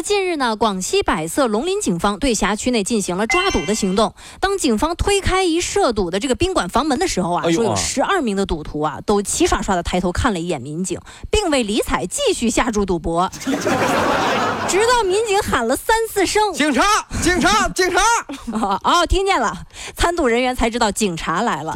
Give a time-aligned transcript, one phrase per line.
[0.00, 4.14] 说近日呢，广西百色龙林警方对辖区内进行了抓赌的行动。
[4.40, 10.98] 当警方推开一涉赌的这个宾馆房门的时候啊，哎啊说有十二名的赌徒啊，都齐刷刷的抬头看了一眼民警，
[11.30, 13.30] 并未理睬，继续下注赌博。
[14.66, 16.82] 直到民警喊了三四声，警察，
[17.22, 18.00] 警察，警察！
[18.58, 19.54] 哦哦，听见了，
[19.94, 21.74] 参赌人员才知道警察来了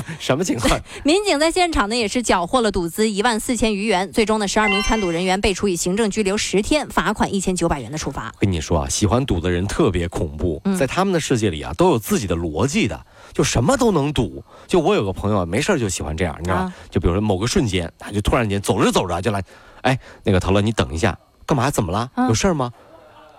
[0.18, 0.78] 什么情况？
[1.04, 8.32] 民警在现场呢也是缴获了赌资一万四千余元，最终呢十二名参赌人员被处以行政拘留十天，罚款一千九百元的处罚。
[8.38, 14.44] 跟你说啊，喜欢赌的人特别恐怖，在他们的世界里啊，都有自己的逻辑的，就什么都能赌。
[14.66, 16.62] 就我有个朋友，没事就喜欢这样，你知道吗？
[16.62, 19.42] 啊就比如说某个瞬间，他就突然间走着走着就来，
[19.82, 21.70] 哎，那个陶乐，你等一下，干嘛？
[21.70, 22.10] 怎么了？
[22.14, 22.72] 啊有事儿吗？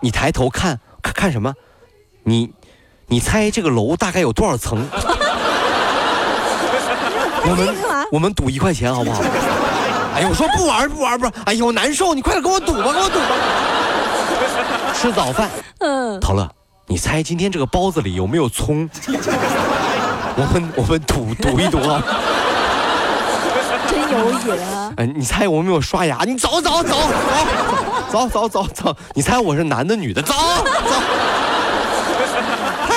[0.00, 1.54] 你抬头看看看什么？
[2.24, 2.50] 你
[3.06, 4.86] 你猜这个楼大概有多少层？
[7.44, 7.74] 我们？
[8.12, 9.20] 我们赌一块钱好不好？
[10.14, 13.26] 哎呀，我说不玩不玩不玩，哎呦难受，你快点给我赌吧，给我赌吧。
[14.94, 16.48] 吃早饭，嗯，陶乐，
[16.86, 18.88] 你猜今天这个包子里有没有葱？
[20.36, 22.02] 我们我们赌赌一赌啊！
[23.86, 24.92] 真有瘾啊！
[24.96, 26.18] 哎，你猜我有没有刷牙？
[26.24, 26.96] 你走走走
[28.10, 30.22] 走走走走走，你猜我是男的女的？
[30.22, 30.64] 走走，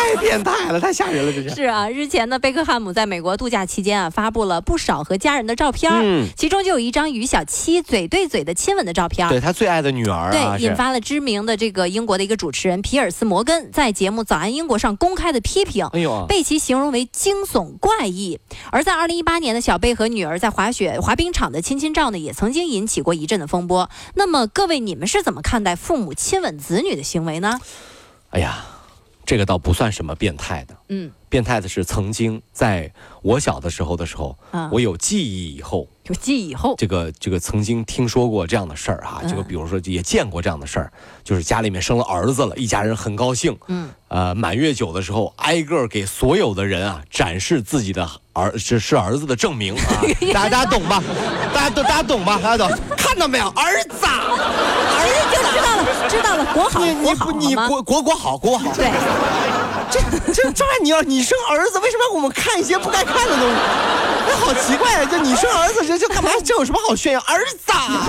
[0.07, 1.49] 太变态了，太吓人了，这是。
[1.53, 15.85] 是啊，日前呢，贝克汉姆在美国度假期间啊，发布了不少和家人的照片嗯其中就有一张与小七嘴对嘴的亲吻的照片对他最爱的女儿啊，对，引发了知名的这个英国的一个主持人皮尔斯摩根在节目《早安英国》上公开的批评。
[15.93, 18.39] 哎呦啊，被其形容为惊悚怪异，
[18.71, 23.89] 而在二零一八年的小贝和女儿在滑雪滑冰场的亲亲照呢，也曾经引起过一阵的风波。
[24.15, 27.59] 那么各位，你们是怎么看待父母亲吻子女的行为呢？
[28.29, 28.65] 哎呀，
[29.27, 30.77] 这个倒不算什么变态的。
[30.87, 32.89] 嗯，变态的是，曾经在
[33.21, 34.69] 我小的时候的时候，啊。
[34.71, 39.29] 我有记忆以后，有记忆以后，这个这个曾经听说过这样的事儿啊，嗯。
[39.29, 40.93] 这个比如说也见过这样的事儿，
[41.25, 48.09] 就是家里面生了儿子了，一家人很高兴，嗯，呃，满月酒的时候，挨个给所有的人啊展示自己的
[48.41, 50.01] 儿是是儿子的证明啊，
[50.33, 51.01] 大家大家懂吧？
[51.53, 52.39] 大家都大家懂吧？
[52.41, 52.77] 大家懂？
[52.97, 53.47] 看到没有？
[53.49, 54.21] 儿子啊，
[54.97, 57.55] 儿子就知道了，知道了，国好你国好你？
[57.55, 58.85] 国国国好国好，对，
[59.89, 59.99] 这
[60.33, 63.55] 这这你要你生儿子，为什么让我们看一些不该看的东西？
[64.29, 65.05] 那好奇怪啊！
[65.05, 66.29] 就你生儿子，这这干嘛？
[66.43, 67.19] 这有什么好炫耀？
[67.21, 68.05] 儿子啊，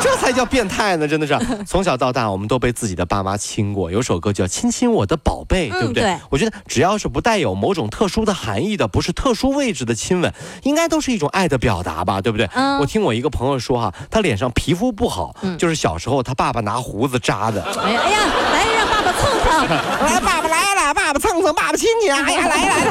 [0.00, 1.06] 这才叫变态呢！
[1.06, 3.90] 真的是，从小到大，我们都被自己的爸妈亲过。
[3.90, 6.02] 有首歌叫《亲亲我的宝贝》，对不对？
[6.04, 12.48] 对我觉得只要是不带有某种特殊的含义的，不是特殊位置的亲吻，应该都是一种爱的表达吧，对不对？
[12.54, 17.62] 嗯我听我一个朋友说哈，他脸上皮肤不好，嗯就是小时候他爸爸拿胡子扎的。
[17.62, 18.75] 哎呀哎呀，
[19.16, 19.68] 蹭蹭。
[20.06, 22.90] 来，爸爸来了，爸爸蹭蹭，爸爸亲你，哎呀，来来了，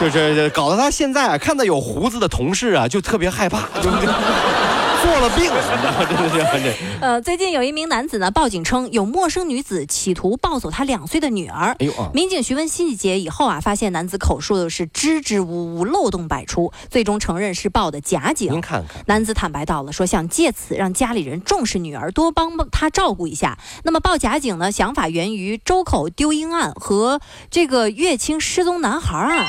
[0.00, 4.08] 就是搞得他现在啊，看到有胡子的同事啊，就特别害怕，就就
[5.04, 5.52] 做了病。
[7.02, 11.76] 呃，最近有一名男子呢报警称有陌生女子企图抱走他两岁的女儿。
[11.78, 12.08] 哎呦啊！
[12.14, 18.60] 民警询问细节以后啊，发现男子口述的是支支吾吾、漏洞百出，最终承认是报的假您警。
[18.62, 23.58] 看看，男子坦白到了，说想借此让家里人重视女儿，多帮他照顾一下。
[23.82, 27.20] 那么报假警呢，想法源于周口丢婴案和
[27.50, 29.46] 这个乐清失踪男孩案。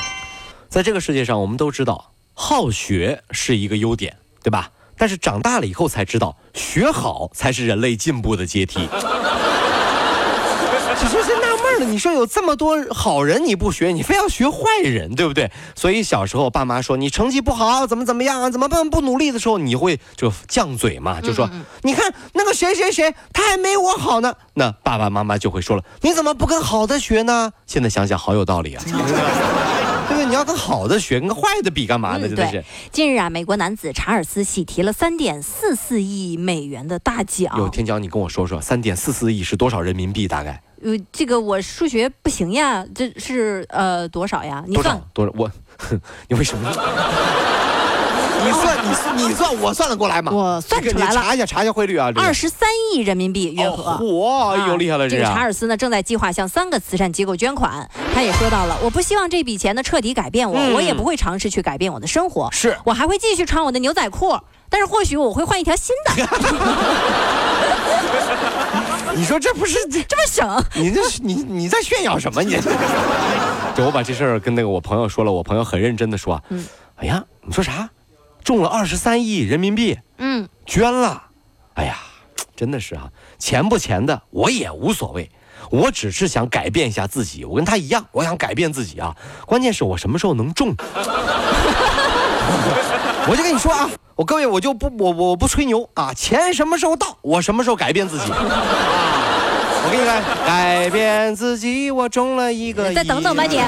[0.68, 4.70] 在这个世界上，我们都知道好学是一个优点，对吧？
[4.96, 8.88] 但是长大了以后才知道，学好才是人类进步的阶梯。
[10.98, 15.52] 只是是纳闷了，你说有这么多好人你不学，你非要学坏人，对不对？
[15.74, 21.50] 所以小时候爸妈说你成绩不好，怎么怎么样啊，怎么办不努力的时候，你会就犟嘴嘛，就说、
[21.82, 24.34] 你看那个谁谁谁，他还没我好呢。
[24.54, 27.52] 那爸爸妈妈就会说了，你怎么不跟好的学呢？
[27.66, 28.82] 现在想想好有道理啊。
[30.06, 30.26] 对不对？
[30.26, 32.26] 你要跟好的学，跟坏的比干嘛呢？
[32.26, 32.64] 嗯真的是对。
[32.90, 37.52] 近日啊，美国男子查尔斯喜提了三点四四亿美元的大奖。
[37.58, 40.26] 有天骄，你跟我说说，三点四四亿是多少人民币？
[40.28, 44.62] 大概呃，这个我数学不行呀，这是呃多少呀？
[44.66, 45.00] 你算？
[45.14, 45.32] 多少？
[45.36, 45.50] 我，
[46.28, 46.70] 你为什么？
[48.44, 50.32] 你算，你算，你算，我算得过来吗？
[50.32, 52.08] 我算出来了你查一下，查一下汇率啊。
[52.12, 53.92] 这个二十三亿人民币约合。
[53.92, 55.40] 哦嚯，哎呦，厉害了，这个查！
[55.40, 57.88] 尔斯呢，正在计划向三个慈善机构捐款。
[58.14, 62.50] 他也说到了，我不希望这笔钱呢彻底改变我，嗯我也不会尝试去改变我的生活。
[62.52, 66.28] 是我还会继续穿我的牛仔裤，但是或许我会换一条新的，
[69.16, 70.64] 你说这不是这这么省。
[70.74, 72.42] 你这是你你在炫耀什么？
[72.44, 72.58] 你
[73.74, 76.64] 就我把这事儿跟那个我朋友说了，我朋友很认真的说，嗯，
[76.96, 77.88] 哎呀，你说啥？
[78.46, 81.20] 中了二十三亿人民币，嗯，捐了，
[81.74, 81.96] 哎呀，
[82.54, 83.08] 真的是啊，
[83.40, 85.28] 钱不钱的我也无所谓，
[85.68, 89.16] 我只是想改变一下自己，我跟他一样，我想改变自己啊，
[89.46, 90.72] 关键是我什么时候能中？
[93.28, 98.26] 我就跟你说啊，我各位我就不我我不吹牛啊，钱什么时候到，我什么时候改变自己。
[98.28, 102.94] 我给你看，改变自己，我中了一个。
[102.94, 103.60] 再等等吧，你。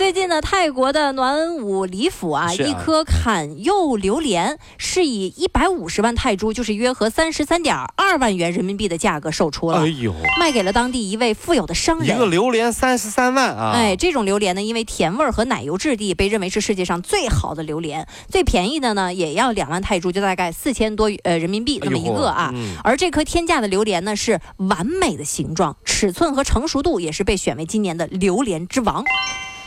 [0.00, 9.80] 最近呢，泰国的暖武里府啊，一颗坎柚榴莲是以一百五十万泰铢，就是约合三十三点二万元人民币的价格售出了。
[9.80, 12.16] 哎呦，卖给了当地一位富有的商人。
[12.16, 13.72] 一个榴莲三十三万啊！
[13.74, 18.08] 哎，这种榴莲呢，因为甜味和奶油质地，被认为是世界上最好的榴莲。
[18.26, 22.54] 最便宜的呢，也要两万泰铢，就大概四千多呃人民币那么一个啊。
[22.82, 29.04] 而这颗天价的榴莲呢，是完美的形状、尺寸和成熟度，也是被选为今年的榴莲之王。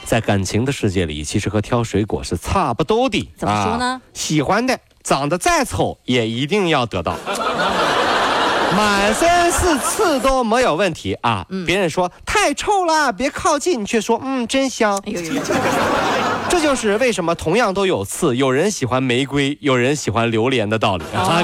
[0.05, 3.31] 在感情的世界里，其实和挑水果是差不多的。
[3.37, 4.01] 怎么说呢？
[4.13, 7.15] 喜欢的长得再丑也一定要得到，
[8.75, 11.45] 满身是刺都没有问题啊！
[11.65, 15.01] 别人说太臭了，别靠近，你却说嗯真香。
[16.49, 21.41] 这就是为什么同样都有刺，有人喜欢玫瑰，有人喜欢榴莲的道理啊！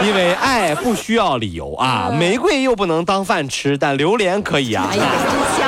[0.00, 4.86] 因为爱不需要理由啊，玫瑰又不能当饭吃，但榴莲可以啊。
[4.90, 5.67] 哎呀，真香，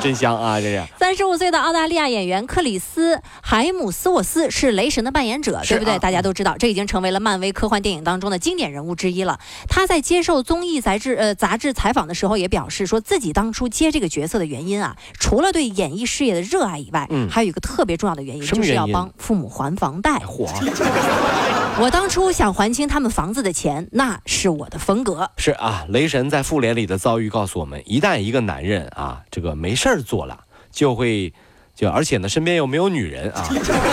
[0.00, 0.60] 真香啊！
[0.60, 5.98] 这是 三十五岁的澳大利亚演员克里斯海姆斯沃斯是雷神的扮演者，对不对？
[5.98, 9.38] 大家都知道，这已经成为了漫威科幻电影当中的经典人物之一了。
[9.68, 20.18] 他在接受综艺杂志呃杂志采访的时候也表示，说自己当初接这个角色的原因啊，除了对演艺事业的热爱以外，嗯，还有一个特别重要的原因，就是要帮父母还房贷。
[20.18, 20.48] 嚯！
[21.80, 25.30] 我当初想还清他们房子的钱，那是我的风格。
[25.36, 30.40] 是啊，雷神在复联里的遭遇告诉我们，一旦一个男人啊，这个没事儿做了，
[30.72, 31.32] 就会，
[31.76, 33.48] 就而且呢，身边又没有女人啊，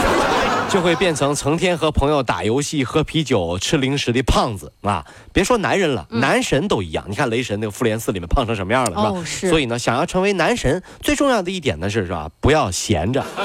[0.67, 5.05] 就会变成成天和朋友打游戏、喝啤酒、吃零食的胖子啊。
[5.31, 7.05] 别说男人了，男神都一样。
[7.07, 9.49] 你看雷神那个复联四里面胖成什么样了，是吧？
[9.51, 12.31] 所以呢，想要成为男神，最重要的一点呢是，是吧？
[12.41, 13.23] 不要闲着，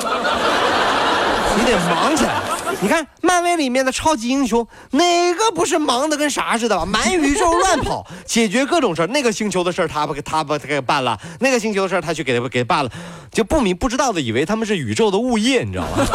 [1.59, 2.41] 你得忙起来。
[2.82, 6.87] 你看漫威里面的超级英雄，哪个不是忙的跟啥似的吧？
[6.87, 9.06] 满宇宙乱跑，解决各种事儿。
[9.09, 12.91] 那个星球的事儿他不给他不给办了，那个星球的事儿他去给给办了，
[13.31, 15.91] 就不明不知道的以为他们是宇宙的物业，你知道吗？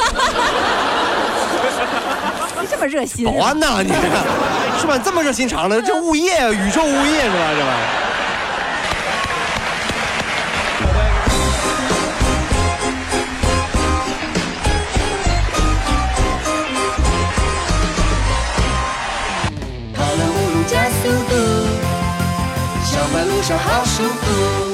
[2.68, 3.94] 这么热心，保安呐，你是
[4.88, 4.98] 吧？
[4.98, 7.54] 这么热心肠的，这物业，宇宙物业是吧？
[7.54, 7.70] 是吧？
[7.70, 7.74] 路
[23.54, 24.65] 好舒服。